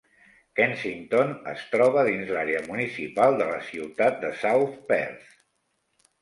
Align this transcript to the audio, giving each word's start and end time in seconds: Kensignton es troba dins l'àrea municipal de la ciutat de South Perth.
Kensignton 0.59 1.33
es 1.51 1.65
troba 1.73 2.05
dins 2.07 2.31
l'àrea 2.37 2.63
municipal 2.71 3.37
de 3.43 3.47
la 3.51 3.61
ciutat 3.69 4.19
de 4.25 4.33
South 4.41 4.75
Perth. 4.89 5.31